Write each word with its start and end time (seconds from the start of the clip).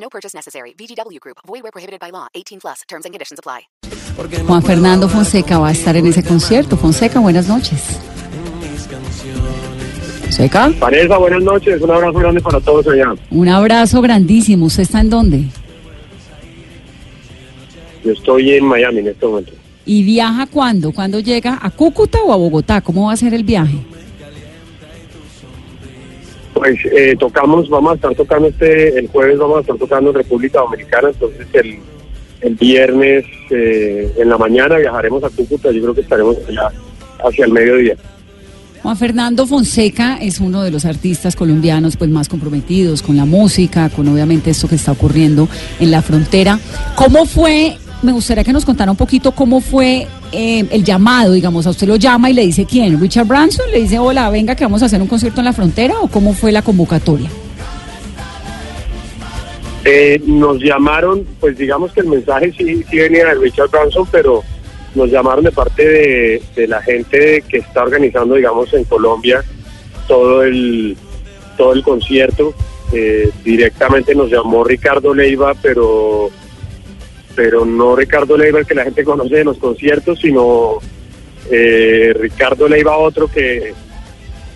No 0.00 0.08
purchase 0.08 0.34
necessary. 0.34 0.74
VGW 0.78 1.18
Group. 1.20 1.38
Void 1.46 1.62
where 1.62 1.72
prohibited 1.72 2.00
by 2.00 2.10
law. 2.10 2.28
18 2.34 2.60
plus. 2.60 2.82
Terms 2.88 3.04
and 3.04 3.12
conditions 3.12 3.38
apply. 3.38 3.68
Juan 4.46 4.62
Fernando 4.62 5.08
Fonseca 5.08 5.58
va 5.58 5.68
a 5.68 5.72
estar 5.72 5.96
en 5.96 6.06
ese 6.06 6.22
concierto. 6.24 6.76
Fonseca, 6.76 7.20
buenas 7.20 7.48
noches. 7.48 7.98
Fonseca, 10.22 10.68
Vanessa, 10.80 11.18
buenas 11.18 11.42
noches. 11.42 11.80
Un 11.80 11.90
abrazo 11.90 12.18
grande 12.18 12.40
para 12.40 12.60
todos 12.60 12.86
allá. 12.88 13.14
un 13.30 13.48
abrazo 13.48 14.00
grandísimo. 14.02 14.66
¿Usted 14.66 14.82
está 14.82 15.00
en 15.00 15.10
dónde? 15.10 15.44
Yo 18.04 18.12
estoy 18.12 18.52
en 18.52 18.64
Miami 18.64 18.98
en 19.00 19.08
este 19.08 19.26
momento. 19.26 19.52
¿Y 19.84 20.02
viaja 20.02 20.46
cuándo? 20.46 20.92
¿Cuándo 20.92 21.18
llega? 21.20 21.58
¿A 21.60 21.70
Cúcuta 21.70 22.18
o 22.22 22.32
a 22.32 22.36
Bogotá? 22.36 22.80
¿Cómo 22.80 23.06
va 23.06 23.12
a 23.12 23.16
ser 23.16 23.34
el 23.34 23.42
viaje? 23.42 23.78
Pues 26.58 26.76
eh, 26.86 27.14
tocamos, 27.16 27.68
vamos 27.68 27.92
a 27.92 27.94
estar 27.94 28.14
tocando 28.16 28.48
este, 28.48 28.98
el 28.98 29.06
jueves 29.06 29.38
vamos 29.38 29.58
a 29.58 29.60
estar 29.60 29.76
tocando 29.76 30.10
República 30.10 30.58
Dominicana, 30.58 31.10
entonces 31.10 31.46
el, 31.52 31.78
el 32.40 32.54
viernes 32.56 33.24
eh, 33.50 34.12
en 34.18 34.28
la 34.28 34.36
mañana 34.38 34.76
viajaremos 34.76 35.22
a 35.22 35.28
Cúcuta, 35.28 35.70
yo 35.70 35.82
creo 35.82 35.94
que 35.94 36.00
estaremos 36.00 36.36
allá 36.48 36.72
hacia 37.24 37.44
el 37.44 37.52
mediodía. 37.52 37.94
Juan 38.82 38.96
Fernando 38.96 39.46
Fonseca 39.46 40.18
es 40.20 40.40
uno 40.40 40.64
de 40.64 40.72
los 40.72 40.84
artistas 40.84 41.36
colombianos 41.36 41.96
pues 41.96 42.10
más 42.10 42.28
comprometidos 42.28 43.02
con 43.02 43.16
la 43.16 43.24
música, 43.24 43.88
con 43.90 44.08
obviamente 44.08 44.50
esto 44.50 44.66
que 44.66 44.74
está 44.74 44.90
ocurriendo 44.92 45.48
en 45.78 45.92
la 45.92 46.02
frontera. 46.02 46.58
¿Cómo 46.96 47.24
fue? 47.24 47.76
Me 48.02 48.12
gustaría 48.12 48.44
que 48.44 48.52
nos 48.52 48.64
contara 48.64 48.90
un 48.90 48.96
poquito 48.96 49.32
cómo 49.32 49.60
fue 49.60 50.06
eh, 50.30 50.64
el 50.70 50.84
llamado, 50.84 51.32
digamos, 51.32 51.66
a 51.66 51.70
usted 51.70 51.88
lo 51.88 51.96
llama 51.96 52.30
y 52.30 52.34
le 52.34 52.42
dice 52.42 52.64
quién, 52.64 53.00
Richard 53.00 53.26
Branson, 53.26 53.70
le 53.72 53.80
dice, 53.80 53.98
hola, 53.98 54.30
venga 54.30 54.54
que 54.54 54.64
vamos 54.64 54.82
a 54.82 54.86
hacer 54.86 55.02
un 55.02 55.08
concierto 55.08 55.40
en 55.40 55.46
la 55.46 55.52
frontera 55.52 55.94
o 56.00 56.08
cómo 56.08 56.32
fue 56.32 56.52
la 56.52 56.62
convocatoria. 56.62 57.28
Eh, 59.84 60.20
nos 60.26 60.62
llamaron, 60.62 61.26
pues 61.40 61.56
digamos 61.58 61.92
que 61.92 62.00
el 62.00 62.08
mensaje 62.08 62.52
sí, 62.56 62.84
venía 62.92 63.26
de 63.26 63.34
Richard 63.34 63.70
Branson, 63.70 64.06
pero 64.12 64.44
nos 64.94 65.10
llamaron 65.10 65.44
de 65.44 65.52
parte 65.52 65.86
de, 65.86 66.42
de 66.54 66.68
la 66.68 66.80
gente 66.82 67.42
que 67.48 67.58
está 67.58 67.82
organizando, 67.82 68.34
digamos, 68.36 68.72
en 68.74 68.84
Colombia 68.84 69.42
todo 70.08 70.42
el 70.42 70.96
todo 71.56 71.74
el 71.74 71.82
concierto. 71.82 72.54
Eh, 72.92 73.30
directamente 73.44 74.14
nos 74.14 74.30
llamó 74.30 74.64
Ricardo 74.64 75.12
Leiva, 75.14 75.52
pero 75.60 76.30
pero 77.38 77.64
no 77.64 77.94
Ricardo 77.94 78.36
Leiva 78.36 78.58
el 78.58 78.66
que 78.66 78.74
la 78.74 78.82
gente 78.82 79.04
conoce 79.04 79.36
de 79.36 79.44
los 79.44 79.58
conciertos, 79.58 80.18
sino 80.18 80.78
eh, 81.48 82.12
Ricardo 82.18 82.66
Leiva 82.66 82.98
otro 82.98 83.28
que, 83.28 83.74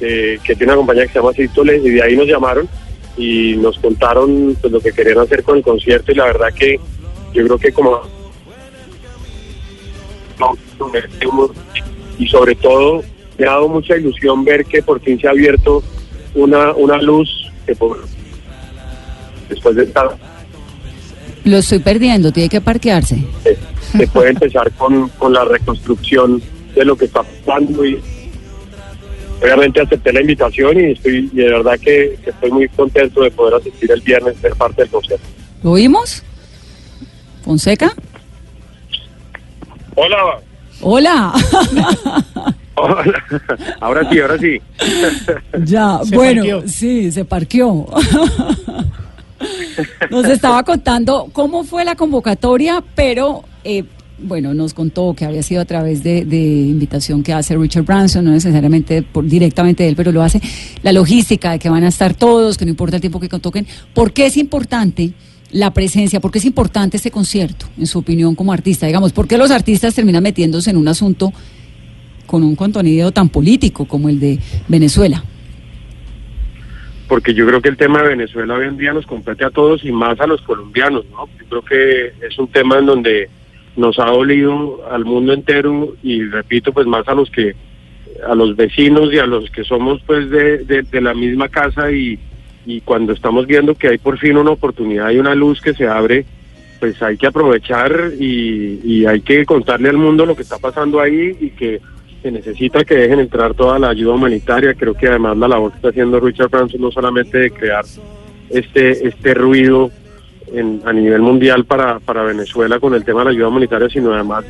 que, 0.00 0.36
tiene 0.42 0.64
una 0.64 0.74
compañía 0.74 1.06
que 1.06 1.12
se 1.12 1.20
llama 1.20 1.32
Cítole, 1.32 1.76
y 1.76 1.90
de 1.90 2.02
ahí 2.02 2.16
nos 2.16 2.26
llamaron 2.26 2.68
y 3.16 3.54
nos 3.54 3.78
contaron 3.78 4.56
pues, 4.60 4.72
lo 4.72 4.80
que 4.80 4.90
querían 4.90 5.20
hacer 5.20 5.44
con 5.44 5.58
el 5.58 5.62
concierto 5.62 6.10
y 6.10 6.16
la 6.16 6.24
verdad 6.24 6.52
que 6.52 6.80
yo 7.32 7.44
creo 7.44 7.58
que 7.58 7.72
como 7.72 8.00
y 12.18 12.26
sobre 12.26 12.56
todo 12.56 13.04
me 13.38 13.46
ha 13.46 13.50
dado 13.50 13.68
mucha 13.68 13.96
ilusión 13.96 14.44
ver 14.44 14.64
que 14.64 14.82
por 14.82 15.00
fin 15.02 15.20
se 15.20 15.28
ha 15.28 15.30
abierto 15.30 15.84
una, 16.34 16.72
una 16.72 17.00
luz 17.00 17.48
que 17.64 17.76
por, 17.76 18.04
después 19.48 19.76
de 19.76 19.84
estar 19.84 20.31
Lo 21.44 21.58
estoy 21.58 21.80
perdiendo, 21.80 22.32
tiene 22.32 22.48
que 22.48 22.60
parquearse. 22.60 23.24
se, 23.42 23.58
se 23.98 24.06
puede 24.08 24.30
empezar 24.30 24.70
con, 24.72 25.08
con 25.10 25.32
la 25.32 25.44
reconstrucción 25.44 26.42
de 26.74 26.84
lo 26.84 26.96
que 26.96 27.06
está 27.06 27.22
pasando 27.22 27.84
y 27.84 28.00
obviamente 29.42 29.80
acepté 29.80 30.12
la 30.12 30.20
invitación 30.20 30.78
y 30.80 30.92
estoy 30.92 31.30
y 31.32 31.36
de 31.36 31.50
verdad 31.50 31.78
que, 31.78 32.18
que 32.22 32.30
estoy 32.30 32.50
muy 32.50 32.68
contento 32.68 33.22
de 33.22 33.30
poder 33.30 33.54
asistir 33.54 33.90
el 33.90 34.00
viernes 34.00 34.36
ser 34.40 34.54
parte 34.54 34.82
del 34.82 34.90
concierto. 34.90 35.26
¿Lo 35.62 35.72
oímos? 35.72 36.22
Fonseca. 37.44 37.92
Hola. 39.94 40.40
Hola. 40.80 41.32
Hola. 42.74 43.24
Ahora 43.80 44.08
sí, 44.10 44.20
ahora 44.20 44.38
sí. 44.38 44.60
Ya, 45.64 46.00
bueno, 46.14 46.62
sí, 46.66 47.12
se 47.12 47.24
parqueó. 47.24 47.86
Nos 50.10 50.26
estaba 50.26 50.62
contando 50.62 51.28
cómo 51.32 51.64
fue 51.64 51.84
la 51.84 51.96
convocatoria, 51.96 52.82
pero 52.94 53.44
eh, 53.64 53.84
bueno, 54.22 54.54
nos 54.54 54.74
contó 54.74 55.14
que 55.14 55.24
había 55.24 55.42
sido 55.42 55.60
a 55.60 55.64
través 55.64 56.02
de, 56.02 56.20
invitación 56.20 57.22
que 57.22 57.32
hace 57.32 57.56
Richard 57.56 57.84
Branson, 57.84 58.24
no 58.24 58.30
necesariamente 58.30 59.02
por, 59.02 59.26
directamente 59.26 59.82
de 59.82 59.90
él, 59.90 59.96
pero 59.96 60.12
lo 60.12 60.22
hace. 60.22 60.40
La 60.82 60.92
logística 60.92 61.52
de 61.52 61.58
que 61.58 61.68
van 61.68 61.84
a 61.84 61.88
estar 61.88 62.14
todos, 62.14 62.56
que 62.56 62.64
no 62.64 62.70
importa 62.70 62.96
el 62.96 63.00
tiempo 63.00 63.20
que 63.20 63.28
toquen. 63.28 63.66
¿Por 63.94 64.12
qué 64.12 64.26
es 64.26 64.36
importante? 64.36 65.12
La 65.50 65.72
presencia, 65.72 66.18
¿por 66.20 66.30
qué 66.30 66.38
es 66.38 66.46
importante 66.46 66.96
este 66.96 67.10
concierto, 67.10 67.66
en 67.76 67.86
su 67.86 67.98
opinión 67.98 68.34
como 68.34 68.52
artista? 68.52 68.86
Digamos, 68.86 69.12
¿por 69.12 69.28
qué 69.28 69.36
los 69.36 69.50
artistas 69.50 69.94
terminan 69.94 70.22
metiéndose 70.22 70.70
en 70.70 70.78
un 70.78 70.88
asunto 70.88 71.32
con 72.26 72.42
un 72.42 72.56
contenido 72.56 73.12
tan 73.12 73.28
político 73.28 73.86
como 73.86 74.08
el 74.08 74.18
de 74.18 74.38
Venezuela? 74.68 75.22
Porque 77.12 77.34
yo 77.34 77.46
creo 77.46 77.60
que 77.60 77.68
el 77.68 77.76
tema 77.76 78.00
de 78.00 78.08
Venezuela 78.08 78.54
hoy 78.54 78.68
en 78.68 78.78
día 78.78 78.94
nos 78.94 79.04
compete 79.04 79.44
a 79.44 79.50
todos 79.50 79.84
y 79.84 79.92
más 79.92 80.18
a 80.18 80.26
los 80.26 80.40
colombianos, 80.40 81.04
¿no? 81.10 81.28
Yo 81.38 81.46
creo 81.46 81.62
que 81.62 82.26
es 82.26 82.38
un 82.38 82.48
tema 82.48 82.78
en 82.78 82.86
donde 82.86 83.28
nos 83.76 83.98
ha 83.98 84.06
dolido 84.06 84.80
al 84.90 85.04
mundo 85.04 85.34
entero 85.34 85.94
y 86.02 86.24
repito, 86.24 86.72
pues 86.72 86.86
más 86.86 87.06
a 87.08 87.14
los 87.14 87.30
que 87.30 87.54
a 88.26 88.34
los 88.34 88.56
vecinos 88.56 89.12
y 89.12 89.18
a 89.18 89.26
los 89.26 89.50
que 89.50 89.62
somos 89.62 90.00
pues 90.06 90.30
de, 90.30 90.64
de, 90.64 90.84
de 90.84 91.00
la 91.02 91.12
misma 91.12 91.50
casa 91.50 91.92
y, 91.92 92.18
cuando 92.86 93.12
estamos 93.12 93.46
viendo 93.46 93.74
que 93.74 93.88
hay 93.88 93.98
por 93.98 94.18
fin 94.18 94.38
una 94.38 94.52
oportunidad 94.52 95.10
y 95.10 95.18
una 95.18 95.34
luz 95.34 95.60
que 95.60 95.74
se 95.74 95.86
abre, 95.86 96.24
pues 96.80 97.02
hay 97.02 97.18
que 97.18 97.26
aprovechar 97.26 98.12
y 98.18 99.04
hay 99.04 99.20
que 99.20 99.44
contarle 99.44 99.90
al 99.90 99.98
mundo 99.98 100.24
lo 100.24 100.34
que 100.34 100.44
está 100.44 100.56
pasando 100.56 100.98
ahí 100.98 101.36
y 101.38 101.50
que 101.50 101.78
se 102.22 102.30
necesita 102.30 102.84
que 102.84 102.94
dejen 102.94 103.20
entrar 103.20 103.54
toda 103.54 103.78
la 103.78 103.90
ayuda 103.90 104.14
humanitaria. 104.14 104.74
Creo 104.74 104.94
que 104.94 105.08
además 105.08 105.36
la 105.36 105.48
labor 105.48 105.72
que 105.72 105.76
está 105.76 105.88
haciendo 105.88 106.20
Richard 106.20 106.50
Branson 106.50 106.80
no 106.80 106.90
solamente 106.90 107.38
de 107.38 107.50
crear 107.50 107.84
este 108.50 109.08
este 109.08 109.34
ruido 109.34 109.90
en, 110.52 110.80
a 110.84 110.92
nivel 110.92 111.20
mundial 111.20 111.64
para, 111.64 111.98
Venezuela 112.22 112.78
con 112.78 112.94
el 112.94 113.04
tema 113.04 113.20
de 113.20 113.24
la 113.26 113.30
ayuda 113.32 113.48
humanitaria, 113.48 113.88
sino 113.88 114.14
además 114.14 114.44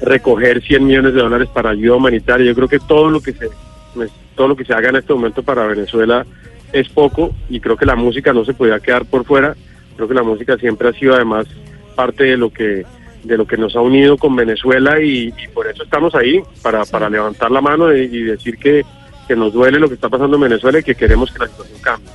recoger 0.00 0.62
100 0.62 0.86
millones 0.86 1.14
de 1.14 1.20
dólares 1.20 1.48
para 1.52 1.70
ayuda 1.70 1.96
humanitaria. 1.96 2.46
Yo 2.46 2.54
creo 2.54 2.68
que 2.68 2.78
todo 2.78 3.10
lo 3.10 3.20
que 3.20 3.32
se 3.32 3.48
pues, 3.94 4.10
todo 4.34 4.48
lo 4.48 4.56
que 4.56 4.64
se 4.64 4.72
haga 4.72 4.88
en 4.88 4.96
este 4.96 5.12
momento 5.12 5.42
para 5.42 5.66
Venezuela 5.66 6.24
es 6.72 6.88
poco 6.88 7.34
y 7.48 7.60
creo 7.60 7.76
que 7.76 7.86
la 7.86 7.96
música 7.96 8.32
no 8.32 8.44
se 8.44 8.54
podía 8.54 8.80
quedar 8.80 9.04
por 9.04 9.24
fuera. 9.24 9.54
Creo 9.96 10.08
que 10.08 10.14
la 10.14 10.22
música 10.22 10.56
siempre 10.56 10.88
ha 10.88 10.92
sido 10.92 11.14
además 11.14 11.46
parte 11.96 12.24
de 12.24 12.36
lo 12.36 12.50
que 12.50 12.86
de 13.24 13.36
lo 13.36 13.46
que 13.46 13.56
nos 13.56 13.74
ha 13.76 13.80
unido 13.80 14.16
con 14.16 14.34
Venezuela 14.36 15.00
y, 15.00 15.28
y 15.28 15.48
por 15.54 15.66
eso 15.66 15.82
estamos 15.82 16.14
ahí 16.14 16.40
para, 16.62 16.84
para 16.84 17.08
levantar 17.08 17.50
la 17.50 17.60
mano 17.60 17.94
y, 17.94 18.02
y 18.02 18.22
decir 18.22 18.56
que, 18.56 18.84
que 19.26 19.36
nos 19.36 19.52
duele 19.52 19.78
lo 19.78 19.88
que 19.88 19.94
está 19.94 20.08
pasando 20.08 20.36
en 20.36 20.42
Venezuela 20.42 20.78
y 20.78 20.82
que 20.82 20.94
queremos 20.94 21.30
que 21.32 21.38
la 21.40 21.48
situación 21.48 21.78
cambie. 21.80 22.10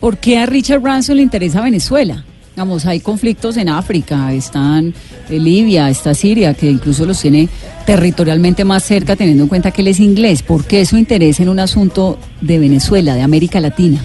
¿Por 0.00 0.18
qué 0.18 0.38
a 0.38 0.46
Richard 0.46 0.80
Branson 0.80 1.16
le 1.16 1.22
interesa 1.22 1.60
Venezuela? 1.60 2.24
Digamos, 2.54 2.86
hay 2.86 2.98
conflictos 2.98 3.56
en 3.56 3.68
África, 3.68 4.32
están 4.32 4.92
eh, 5.30 5.38
Libia, 5.38 5.88
está 5.90 6.12
Siria, 6.12 6.54
que 6.54 6.66
incluso 6.66 7.06
los 7.06 7.20
tiene 7.20 7.48
territorialmente 7.86 8.64
más 8.64 8.82
cerca, 8.82 9.14
teniendo 9.14 9.44
en 9.44 9.48
cuenta 9.48 9.70
que 9.70 9.82
él 9.82 9.88
es 9.88 10.00
inglés. 10.00 10.42
¿Por 10.42 10.64
qué 10.64 10.84
su 10.84 10.96
interés 10.96 11.38
en 11.38 11.48
un 11.48 11.60
asunto 11.60 12.18
de 12.40 12.58
Venezuela, 12.58 13.14
de 13.14 13.22
América 13.22 13.60
Latina? 13.60 14.00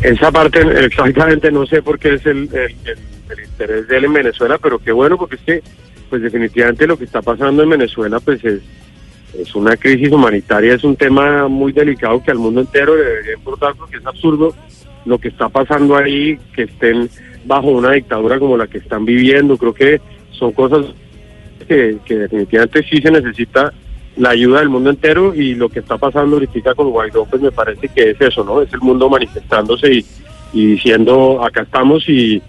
Esa 0.00 0.30
parte 0.30 0.60
exactamente 0.84 1.50
no 1.50 1.66
sé 1.66 1.82
por 1.82 1.98
qué 1.98 2.14
es 2.14 2.26
el, 2.26 2.48
el, 2.52 2.76
el, 2.84 2.98
el 3.30 3.44
interés 3.44 3.88
de 3.88 3.96
él 3.96 4.04
en 4.04 4.12
Venezuela, 4.12 4.58
pero 4.58 4.78
qué 4.78 4.92
bueno 4.92 5.16
porque 5.16 5.36
es 5.36 5.42
que 5.42 5.62
pues 6.10 6.22
definitivamente 6.22 6.86
lo 6.86 6.96
que 6.96 7.04
está 7.04 7.22
pasando 7.22 7.62
en 7.62 7.70
Venezuela 7.70 8.20
pues 8.20 8.44
es, 8.44 8.60
es 9.38 9.54
una 9.54 9.76
crisis 9.76 10.12
humanitaria, 10.12 10.74
es 10.74 10.84
un 10.84 10.96
tema 10.96 11.48
muy 11.48 11.72
delicado 11.72 12.22
que 12.22 12.30
al 12.30 12.38
mundo 12.38 12.60
entero 12.60 12.96
le 12.96 13.04
debería 13.04 13.34
importar 13.34 13.74
porque 13.74 13.96
es 13.96 14.06
absurdo 14.06 14.54
lo 15.04 15.18
que 15.18 15.28
está 15.28 15.48
pasando 15.48 15.96
ahí, 15.96 16.38
que 16.54 16.62
estén 16.62 17.08
bajo 17.44 17.68
una 17.68 17.92
dictadura 17.92 18.38
como 18.38 18.56
la 18.56 18.66
que 18.66 18.78
están 18.78 19.04
viviendo. 19.04 19.56
Creo 19.58 19.74
que 19.74 20.00
son 20.30 20.52
cosas 20.52 20.86
que, 21.68 21.98
que 22.04 22.14
definitivamente 22.16 22.82
sí 22.88 23.02
se 23.02 23.10
necesita 23.10 23.72
la 24.16 24.30
ayuda 24.30 24.60
del 24.60 24.68
mundo 24.68 24.90
entero 24.90 25.34
y 25.34 25.54
lo 25.54 25.68
que 25.68 25.80
está 25.80 25.98
pasando 25.98 26.36
ahorita 26.36 26.74
con 26.74 26.90
Guaidó, 26.90 27.26
pues 27.26 27.42
me 27.42 27.50
parece 27.50 27.88
que 27.88 28.10
es 28.10 28.20
eso, 28.20 28.44
¿no? 28.44 28.62
Es 28.62 28.72
el 28.72 28.80
mundo 28.80 29.10
manifestándose 29.10 29.92
y, 29.92 30.06
y 30.52 30.66
diciendo 30.66 31.44
acá 31.44 31.62
estamos 31.62 32.08
y, 32.08 32.40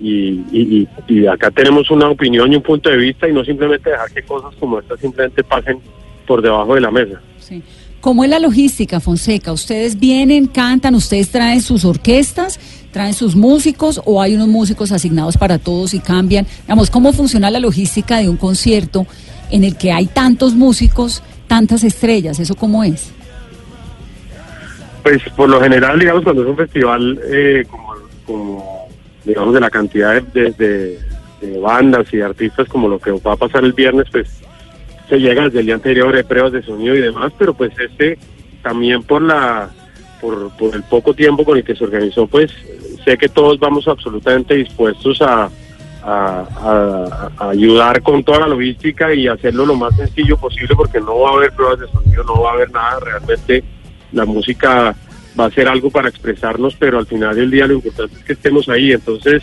y, 0.00 0.40
y- 0.52 0.88
y 1.08 1.26
acá 1.26 1.50
tenemos 1.50 1.90
una 1.90 2.08
opinión 2.08 2.52
y 2.52 2.56
un 2.56 2.62
punto 2.62 2.88
de 2.90 2.96
vista 2.96 3.28
y 3.28 3.32
no 3.32 3.44
simplemente 3.44 3.90
dejar 3.90 4.10
que 4.12 4.22
cosas 4.22 4.54
como 4.58 4.78
estas 4.78 5.00
simplemente 5.00 5.42
pasen 5.44 5.78
por 6.26 6.40
debajo 6.42 6.74
de 6.74 6.80
la 6.80 6.90
mesa. 6.90 7.20
Sí. 7.40 7.62
¿Cómo 8.00 8.22
es 8.22 8.30
la 8.30 8.38
logística, 8.38 9.00
Fonseca? 9.00 9.52
¿Ustedes 9.52 9.98
vienen, 9.98 10.46
cantan, 10.46 10.94
ustedes 10.94 11.30
traen 11.30 11.60
sus 11.60 11.84
orquestas, 11.84 12.60
traen 12.92 13.12
sus 13.12 13.34
músicos 13.34 14.00
o 14.04 14.22
hay 14.22 14.34
unos 14.36 14.46
músicos 14.46 14.92
asignados 14.92 15.36
para 15.36 15.58
todos 15.58 15.94
y 15.94 15.98
cambian? 15.98 16.46
Digamos, 16.62 16.90
¿cómo 16.90 17.12
funciona 17.12 17.50
la 17.50 17.58
logística 17.58 18.18
de 18.18 18.28
un 18.28 18.36
concierto 18.36 19.04
en 19.50 19.64
el 19.64 19.76
que 19.76 19.90
hay 19.90 20.06
tantos 20.06 20.54
músicos, 20.54 21.24
tantas 21.48 21.82
estrellas? 21.82 22.38
¿Eso 22.38 22.54
cómo 22.54 22.84
es? 22.84 23.10
Pues 25.02 25.22
por 25.36 25.48
lo 25.48 25.60
general, 25.60 25.98
digamos, 25.98 26.22
cuando 26.22 26.42
es 26.42 26.48
un 26.48 26.56
festival 26.56 27.18
eh, 27.32 27.64
como, 27.68 27.94
como, 28.26 28.87
digamos, 29.28 29.54
de 29.54 29.60
la 29.60 29.70
cantidad 29.70 30.20
de, 30.20 30.50
de- 30.52 30.98
de 31.40 31.56
bandas 31.60 32.12
y 32.12 32.16
de 32.16 32.24
artistas 32.24 32.66
como 32.68 32.88
lo 32.88 32.98
que 32.98 33.12
va 33.12 33.34
a 33.34 33.36
pasar 33.36 33.62
el 33.62 33.72
viernes, 33.72 34.06
pues 34.10 34.40
se 35.08 35.18
llega 35.20 35.44
desde 35.44 35.60
el 35.60 35.66
día 35.66 35.76
anterior, 35.76 36.12
hay 36.16 36.24
pruebas 36.24 36.50
de 36.50 36.62
sonido 36.64 36.96
y 36.96 37.00
demás, 37.00 37.32
pero 37.38 37.54
pues 37.54 37.70
este 37.78 38.18
también 38.62 39.04
por 39.04 39.22
la 39.22 39.70
por, 40.20 40.50
por 40.56 40.74
el 40.74 40.82
poco 40.82 41.14
tiempo 41.14 41.44
con 41.44 41.56
el 41.56 41.62
que 41.62 41.76
se 41.76 41.84
organizó, 41.84 42.26
pues 42.26 42.50
sé 43.04 43.16
que 43.16 43.28
todos 43.28 43.60
vamos 43.60 43.86
absolutamente 43.86 44.54
dispuestos 44.56 45.22
a- 45.22 45.48
a 46.04 47.30
ayudar 47.50 48.02
con 48.02 48.24
toda 48.24 48.40
la 48.40 48.48
logística 48.48 49.12
y 49.14 49.28
hacerlo 49.28 49.64
lo 49.66 49.74
más 49.76 49.94
sencillo 49.96 50.36
posible 50.38 50.74
porque 50.74 51.00
no 51.00 51.20
va 51.20 51.30
a 51.30 51.32
haber 51.34 51.52
pruebas 51.52 51.78
de 51.80 51.86
sonido, 51.88 52.24
no 52.24 52.40
va 52.42 52.50
a 52.50 52.54
haber 52.54 52.70
nada, 52.72 52.98
realmente 53.00 53.62
la 54.12 54.24
música 54.24 54.94
va 55.38 55.46
a 55.46 55.50
ser 55.50 55.68
algo 55.68 55.90
para 55.90 56.08
expresarnos, 56.08 56.74
pero 56.76 56.98
al 56.98 57.06
final 57.06 57.36
del 57.36 57.50
día 57.50 57.66
lo 57.66 57.74
importante 57.74 58.16
es 58.18 58.24
que 58.24 58.32
estemos 58.32 58.68
ahí, 58.68 58.92
entonces 58.92 59.42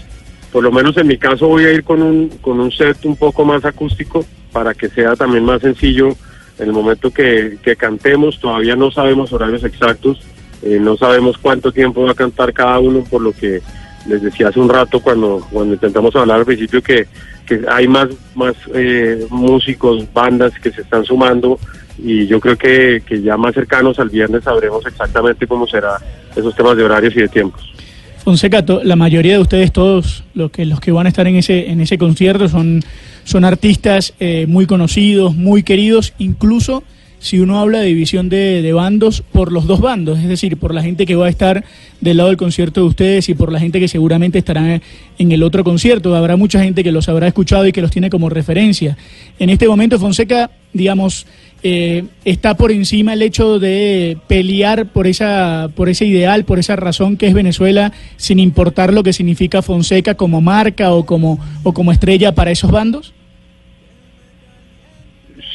por 0.52 0.64
lo 0.64 0.72
menos 0.72 0.96
en 0.98 1.08
mi 1.08 1.18
caso 1.18 1.48
voy 1.48 1.66
a 1.66 1.72
ir 1.72 1.84
con 1.84 2.02
un, 2.02 2.30
con 2.42 2.60
un 2.60 2.72
set 2.72 3.04
un 3.06 3.16
poco 3.16 3.44
más 3.44 3.66
acústico 3.66 4.26
para 4.52 4.74
que 4.74 4.90
sea 4.90 5.16
también 5.16 5.44
más 5.44 5.62
sencillo 5.62 6.16
en 6.58 6.68
el 6.68 6.74
momento 6.74 7.12
que, 7.12 7.58
que 7.62 7.76
cantemos, 7.76 8.40
todavía 8.40 8.76
no 8.76 8.90
sabemos 8.90 9.34
horarios 9.34 9.64
exactos, 9.64 10.22
eh, 10.62 10.80
no 10.80 10.96
sabemos 10.96 11.38
cuánto 11.38 11.72
tiempo 11.72 12.04
va 12.04 12.12
a 12.12 12.16
cantar 12.16 12.54
cada 12.54 12.80
uno, 12.80 13.04
por 13.04 13.22
lo 13.22 13.34
que 13.34 13.62
les 14.08 14.22
decía 14.22 14.50
hace 14.50 14.60
un 14.60 14.70
rato 14.70 15.00
cuando, 15.00 15.46
cuando 15.52 15.74
intentamos 15.74 16.16
hablar 16.16 16.40
al 16.40 16.46
principio 16.46 16.82
que, 16.82 17.08
que 17.46 17.62
hay 17.70 17.88
más, 17.88 18.10
más 18.36 18.56
eh, 18.74 19.26
músicos, 19.30 20.06
bandas 20.14 20.54
que 20.60 20.72
se 20.72 20.82
están 20.82 21.06
sumando 21.06 21.60
y 21.98 22.28
yo 22.28 22.40
creo 22.40 22.58
que, 22.58 23.02
que 23.06 23.22
ya 23.22 23.38
más 23.38 23.54
cercanos 23.54 24.00
al 24.00 24.10
viernes 24.10 24.44
sabremos 24.44 24.86
exactamente 24.86 25.48
cómo 25.48 25.66
será 25.66 25.98
esos 26.36 26.56
temas 26.56 26.76
de 26.76 26.84
horarios 26.84 27.16
y 27.16 27.22
de 27.22 27.28
tiempos. 27.28 27.76
Fonseca, 28.24 28.66
la 28.84 28.96
mayoría 28.96 29.34
de 29.34 29.40
ustedes, 29.40 29.72
todos 29.72 30.24
los 30.34 30.50
que, 30.50 30.66
los 30.66 30.80
que 30.80 30.92
van 30.92 31.06
a 31.06 31.10
estar 31.10 31.28
en 31.28 31.36
ese, 31.36 31.70
en 31.70 31.80
ese 31.80 32.00
concierto, 32.00 32.50
son, 32.50 32.82
son 33.24 33.46
artistas 33.46 34.16
eh, 34.20 34.46
muy 34.48 34.66
conocidos, 34.66 35.36
muy 35.36 35.62
queridos, 35.62 36.14
incluso 36.18 36.84
si 37.26 37.40
uno 37.40 37.60
habla 37.60 37.80
de 37.80 37.88
división 37.88 38.30
de, 38.30 38.72
bandos 38.72 39.24
por 39.32 39.52
los 39.52 39.66
dos 39.66 39.80
bandos, 39.80 40.20
es 40.20 40.28
decir, 40.28 40.58
por 40.58 40.76
la 40.76 40.84
gente 40.84 41.08
que 41.08 41.16
va 41.16 41.26
a 41.26 41.30
estar 41.30 41.66
del 42.00 42.18
lado 42.18 42.30
del 42.30 42.38
concierto 42.38 42.82
de 42.82 42.88
ustedes 42.88 43.30
y 43.30 43.34
por 43.34 43.52
la 43.52 43.60
gente 43.60 43.80
que 43.80 43.88
seguramente 43.88 44.38
estará 44.38 44.80
en 45.18 45.32
el 45.32 45.42
otro 45.42 45.64
concierto. 45.64 46.16
Habrá 46.16 46.36
mucha 46.38 46.62
gente 46.62 46.84
que 46.84 46.92
los 46.92 47.10
habrá 47.10 47.26
escuchado 47.26 47.66
y 47.66 47.72
que 47.72 47.82
los 47.82 47.90
tiene 47.90 48.12
como 48.12 48.30
referencia. 48.30 48.96
En 49.40 49.50
este 49.50 49.68
momento, 49.68 49.98
Fonseca, 49.98 50.52
digamos, 50.72 51.26
eh, 51.64 52.04
está 52.26 52.56
por 52.56 52.72
encima 52.72 53.14
el 53.14 53.24
hecho 53.24 53.58
de 53.58 54.20
pelear 54.28 54.86
por 54.86 55.08
esa 55.08 55.72
por 55.76 55.90
ese 55.90 56.06
ideal, 56.06 56.46
por 56.46 56.60
esa 56.60 56.76
razón 56.76 57.18
que 57.18 57.26
es 57.26 57.34
Venezuela, 57.34 57.92
sin 58.18 58.38
importar 58.38 58.94
lo 58.94 59.02
que 59.02 59.14
significa 59.14 59.64
Fonseca 59.64 60.14
como 60.14 60.42
marca 60.42 60.94
o 60.94 61.08
como 61.08 61.40
o 61.64 61.74
como 61.74 61.92
estrella 61.92 62.36
para 62.36 62.52
esos 62.52 62.70
bandos. 62.70 63.15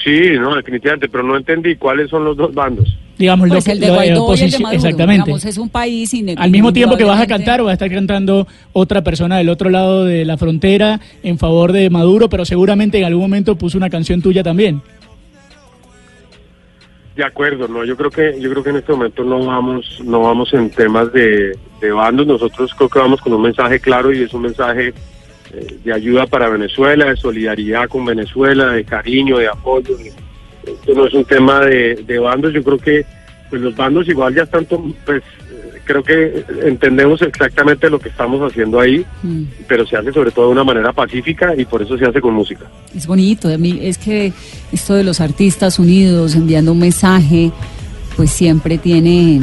Sí, 0.03 0.31
no, 0.39 0.55
definitivamente, 0.57 1.09
pero 1.09 1.23
no 1.23 1.37
entendí 1.37 1.77
cuáles 1.77 2.09
son 2.09 2.25
los 2.25 2.37
dos 2.37 2.55
bandos. 2.55 2.97
Digamos, 3.19 3.49
Pues 3.51 3.67
lo- 3.67 3.73
el 3.75 3.81
de 3.81 3.87
lo- 3.89 3.93
Guaidó 3.95 4.07
y 4.07 4.09
el 4.09 4.15
de 4.15 4.21
oposición- 4.21 4.63
Maduro. 4.63 4.77
exactamente. 4.79 5.25
Digamos, 5.27 5.45
es 5.45 5.59
un 5.59 5.69
país 5.69 6.11
Al 6.39 6.51
mismo 6.51 6.73
tiempo 6.73 6.97
que 6.97 7.05
vas 7.05 7.21
a 7.21 7.27
cantar, 7.27 7.65
va 7.65 7.71
a 7.71 7.73
estar 7.75 7.91
cantando 7.91 8.47
otra 8.73 9.03
persona 9.03 9.37
del 9.37 9.51
otro 9.51 9.69
lado 9.69 10.07
de 10.07 10.25
la 10.25 10.39
frontera 10.39 11.01
en 11.23 11.37
favor 11.39 11.73
de 11.73 11.91
Maduro, 11.91 12.31
pero 12.31 12.47
seguramente 12.47 12.97
en 12.99 13.05
algún 13.05 13.23
momento 13.25 13.57
puso 13.57 13.77
una 13.77 13.91
canción 13.91 14.23
tuya 14.23 14.43
también. 14.43 14.81
De 17.17 17.25
acuerdo, 17.25 17.69
no, 17.69 17.85
yo 17.85 17.97
creo 17.97 18.11
que 18.11 18.41
yo 18.41 18.49
creo 18.51 18.63
que 18.63 18.71
en 18.71 18.77
este 18.77 18.93
momento 18.93 19.23
no 19.25 19.45
vamos 19.45 20.01
no 20.03 20.21
vamos 20.23 20.55
en 20.55 20.71
temas 20.71 21.13
de, 21.13 21.53
de 21.81 21.91
bandos, 21.93 22.27
nosotros 22.27 22.73
creo 22.75 22.89
que 22.89 22.99
vamos 23.01 23.21
con 23.21 23.33
un 23.35 23.43
mensaje 23.43 23.79
claro 23.81 24.15
y 24.15 24.23
es 24.23 24.33
un 24.33 24.43
mensaje 24.43 24.95
eh, 25.53 25.79
de 25.85 25.93
ayuda 25.93 26.27
para 26.27 26.49
Venezuela, 26.49 27.07
de 27.07 27.17
solidaridad 27.17 27.89
con 27.89 28.05
Venezuela, 28.05 28.67
de 28.73 28.85
cariño, 28.85 29.39
de 29.39 29.49
apoyo. 29.49 29.97
Esto 30.67 30.95
no 30.95 31.07
es 31.07 31.15
un 31.15 31.25
tema 31.25 31.61
de, 31.61 31.97
de 32.07 32.19
bandos, 32.19 32.53
yo 32.53 32.63
creo 32.63 32.79
que 32.79 33.05
pues 33.49 33.61
los 33.63 33.75
bandos 33.75 34.07
igual 34.09 34.33
ya 34.35 34.43
están, 34.45 34.65
pues 34.65 35.23
eh, 35.23 35.81
creo 35.85 36.05
que 36.05 36.45
entendemos 36.65 37.21
exactamente 37.23 37.91
lo 37.91 37.99
que 37.99 38.09
estamos 38.11 38.41
haciendo 38.49 38.79
ahí, 38.79 39.05
Mm. 39.25 39.43
pero 39.67 39.85
se 39.87 39.97
hace 39.97 40.13
sobre 40.13 40.31
todo 40.31 40.47
de 40.47 40.53
una 40.53 40.63
manera 40.63 40.93
pacífica 40.93 41.55
y 41.57 41.65
por 41.65 41.83
eso 41.83 41.99
se 41.99 42.05
hace 42.07 42.21
con 42.21 42.33
música. 42.35 42.67
Es 42.95 43.07
bonito, 43.09 43.53
a 43.53 43.59
mí 43.59 43.81
es 43.83 43.99
que 43.99 44.33
esto 44.71 44.95
de 44.95 45.03
los 45.03 45.21
artistas 45.21 45.79
unidos 45.81 46.37
enviando 46.37 46.71
un 46.73 46.79
mensaje, 46.79 47.51
pues 48.17 48.31
siempre 48.31 48.79
tiene, 48.79 49.41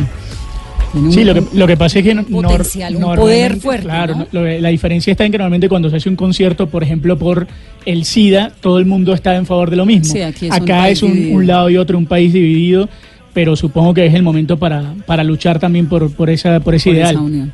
Sí, 1.12 1.24
lo 1.24 1.34
que, 1.34 1.44
lo 1.54 1.68
que 1.68 1.78
pasa 1.78 2.00
es 2.00 2.06
que 2.06 2.14
no- 2.16 2.26
un 2.30 2.42
potencial, 2.44 2.96
un 2.96 3.16
poder 3.16 3.58
fuerte, 3.58 3.84
Claro, 3.84 4.26
la 4.32 4.70
diferencia 4.70 5.12
está 5.12 5.26
en 5.26 5.32
que 5.32 5.38
normalmente 5.38 5.70
cuando 5.70 5.90
se 5.90 5.98
hace 5.98 6.10
un 6.10 6.16
concierto, 6.16 6.68
por 6.68 6.82
ejemplo, 6.84 7.18
por 7.18 7.48
el 7.86 8.06
SIDA, 8.06 8.52
todo 8.62 8.80
el 8.80 8.86
mundo 8.86 9.14
está 9.14 9.36
en 9.36 9.46
favor 9.46 9.70
de 9.70 9.76
lo 9.76 9.86
mismo. 9.86 10.12
Sí, 10.14 10.22
aquí 10.22 10.48
es 10.48 10.52
Acá 10.54 10.90
es 10.90 11.04
un, 11.04 11.46
lado 11.46 11.70
y 11.70 11.78
otro, 11.78 11.98
un 11.98 12.06
país 12.06 12.32
dividido, 12.34 12.90
pero 13.34 13.56
supongo 13.56 13.94
que 13.94 14.06
es 14.06 14.14
el 14.14 14.24
momento 14.24 14.58
para, 14.58 14.94
para 15.06 15.24
luchar 15.24 15.60
también 15.60 15.88
por, 15.88 16.12
por, 16.12 16.30
esa, 16.30 16.60
por 16.62 16.74
ese 16.74 16.90
por 16.90 16.96
ideal. 16.96 17.12
esa 17.12 17.22
unión. 17.22 17.54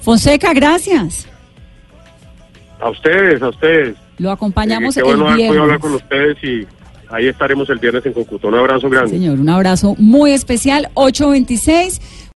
Fonseca, 0.00 0.52
gracias. 0.54 1.26
A 2.80 2.90
ustedes, 2.90 3.40
a 3.42 3.48
ustedes. 3.48 3.96
Lo 4.18 4.30
acompañamos 4.30 4.96
Eh, 4.96 5.02
qué 5.02 5.10
el 5.10 5.16
bueno 5.16 5.32
podido 5.32 5.50
hablar 5.50 5.66
viernes. 5.66 5.78
con 5.80 5.94
ustedes 5.94 6.36
y 6.42 6.66
ahí 7.14 7.26
estaremos 7.28 7.68
el 7.70 7.78
viernes 7.78 8.04
en 8.06 8.12
Cúcuta. 8.12 8.48
Un 8.48 8.54
abrazo 8.54 8.88
grande. 8.88 9.10
Señor, 9.10 9.38
un 9.40 9.48
abrazo 9.48 9.94
muy 9.98 10.32
especial. 10.32 10.88
826 10.94 12.00